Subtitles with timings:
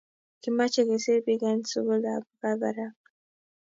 [0.41, 2.95] Kimache kesir pik en sukul ab kabarak